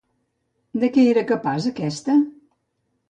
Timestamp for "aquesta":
1.73-2.17